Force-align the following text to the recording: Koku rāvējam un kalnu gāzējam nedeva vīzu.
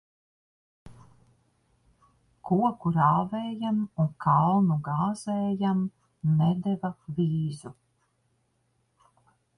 Koku 2.51 2.93
rāvējam 2.95 3.77
un 4.05 4.09
kalnu 4.25 4.79
gāzējam 4.89 5.87
nedeva 6.41 6.95
vīzu. 7.21 7.75